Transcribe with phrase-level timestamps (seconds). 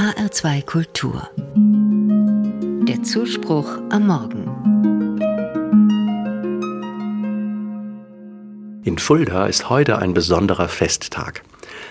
[0.00, 1.28] HR2 Kultur.
[2.88, 4.46] Der Zuspruch am Morgen.
[8.82, 11.42] In Fulda ist heute ein besonderer Festtag.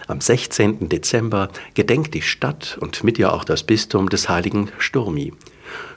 [0.08, 0.90] Am 16.
[0.90, 5.32] Dezember gedenkt die Stadt und mit ihr auch das Bistum des heiligen Sturmi.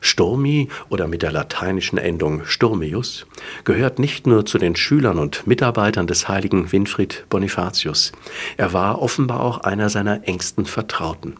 [0.02, 3.24] Sturmi oder mit der lateinischen Endung Sturmius
[3.64, 8.12] gehört nicht nur zu den Schülern und Mitarbeitern des heiligen Winfried Bonifatius.
[8.58, 11.38] Er war offenbar auch einer seiner engsten Vertrauten.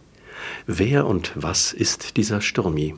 [0.66, 2.94] Wer und was ist dieser Sturmi?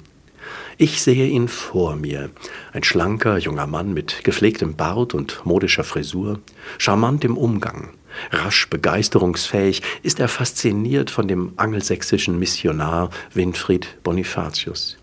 [0.76, 2.30] Ich sehe ihn vor mir.
[2.72, 6.40] Ein schlanker junger Mann mit gepflegtem Bart und modischer Frisur,
[6.78, 7.90] charmant im Umgang.
[8.30, 14.96] Rasch begeisterungsfähig ist er fasziniert von dem angelsächsischen Missionar Winfried Bonifatius.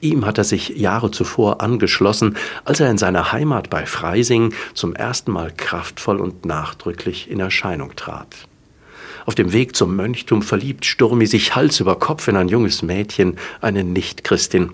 [0.00, 4.94] Ihm hat er sich Jahre zuvor angeschlossen, als er in seiner Heimat bei Freising zum
[4.94, 8.48] ersten Mal kraftvoll und nachdrücklich in Erscheinung trat.
[9.26, 13.38] Auf dem Weg zum Mönchtum verliebt Sturmi sich Hals über Kopf in ein junges Mädchen,
[13.60, 14.70] eine Nichtchristin.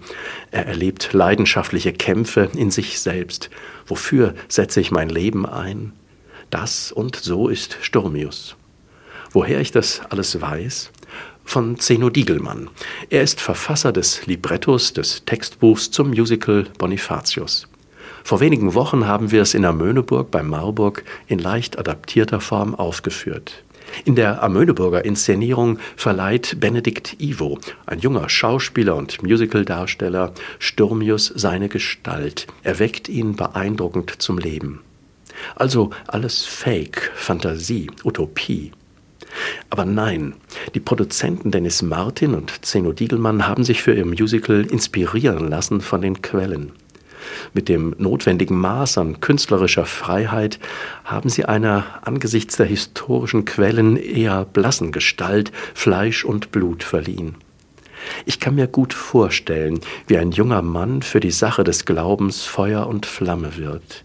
[0.51, 3.49] Er erlebt leidenschaftliche Kämpfe in sich selbst.
[3.87, 5.95] Wofür setze ich mein Leben ein?
[6.51, 8.57] Das und so ist Sturmius.
[9.31, 10.91] Woher ich das alles weiß?
[11.45, 12.69] Von Zeno Diegelmann.
[13.09, 17.69] Er ist Verfasser des Librettos des Textbuchs zum Musical Bonifatius.
[18.23, 23.65] Vor wenigen Wochen haben wir es in Amöneburg bei Marburg in leicht adaptierter Form aufgeführt.
[24.05, 32.47] In der Amöneburger Inszenierung verleiht Benedikt Ivo, ein junger Schauspieler und Musicaldarsteller, Sturmius seine Gestalt.
[32.63, 34.81] Er weckt ihn beeindruckend zum Leben.
[35.57, 38.73] Also alles Fake, Fantasie, Utopie.
[39.71, 40.35] Aber nein,
[40.75, 46.03] die Produzenten Dennis Martin und Zeno Diegelmann haben sich für ihr Musical inspirieren lassen von
[46.03, 46.73] den Quellen.
[47.55, 50.59] Mit dem notwendigen Maß an künstlerischer Freiheit
[51.05, 57.37] haben sie einer angesichts der historischen Quellen eher blassen Gestalt Fleisch und Blut verliehen.
[58.27, 62.87] Ich kann mir gut vorstellen, wie ein junger Mann für die Sache des Glaubens Feuer
[62.87, 64.05] und Flamme wird,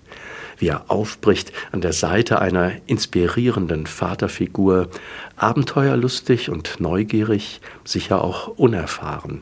[0.57, 4.89] wie er aufbricht an der Seite einer inspirierenden Vaterfigur,
[5.35, 9.41] abenteuerlustig und neugierig, sicher auch unerfahren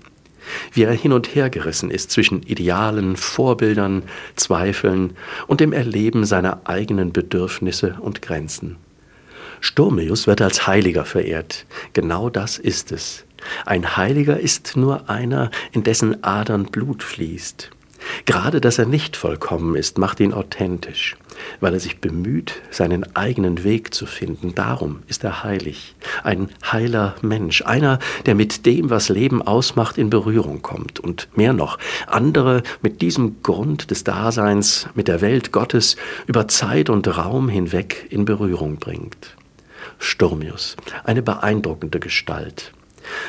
[0.72, 4.04] wie er hin und her gerissen ist zwischen Idealen, Vorbildern,
[4.36, 5.16] Zweifeln
[5.48, 8.78] und dem Erleben seiner eigenen Bedürfnisse und Grenzen.
[9.62, 11.66] Sturmius wird als Heiliger verehrt.
[11.94, 13.26] Genau das ist es.
[13.66, 17.72] Ein Heiliger ist nur einer, in dessen Adern Blut fließt.
[18.26, 21.18] Gerade dass er nicht vollkommen ist, macht ihn authentisch,
[21.60, 24.56] weil er sich bemüht, seinen eigenen Weg zu finden.
[24.56, 30.10] Darum ist er heilig, ein heiler Mensch, einer, der mit dem, was Leben ausmacht, in
[30.10, 31.78] Berührung kommt und mehr noch,
[32.08, 35.96] andere mit diesem Grund des Daseins, mit der Welt Gottes
[36.28, 39.36] über Zeit und Raum hinweg in Berührung bringt.
[40.00, 42.74] Sturmius, eine beeindruckende Gestalt,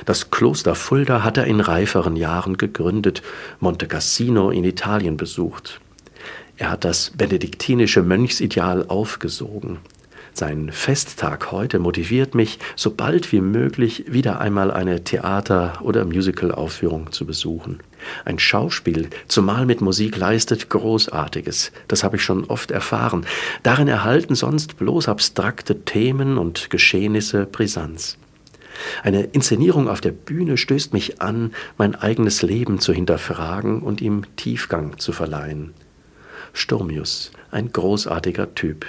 [0.05, 3.23] das Kloster Fulda hat er in reiferen Jahren gegründet,
[3.61, 5.81] Monte Cassino in Italien besucht.
[6.57, 9.79] Er hat das benediktinische Mönchsideal aufgesogen.
[10.39, 17.11] Sein Festtag heute motiviert mich, so bald wie möglich wieder einmal eine Theater- oder Musicalaufführung
[17.11, 17.81] zu besuchen.
[18.27, 21.73] Ein Schauspiel, zumal mit Musik leistet, Großartiges.
[21.89, 23.25] Das habe ich schon oft erfahren.
[23.63, 28.19] Darin erhalten sonst bloß abstrakte Themen und Geschehnisse Brisanz.
[29.03, 34.25] Eine Inszenierung auf der Bühne stößt mich an, mein eigenes Leben zu hinterfragen und ihm
[34.37, 35.75] Tiefgang zu verleihen.
[36.53, 38.87] Sturmius, ein großartiger Typ.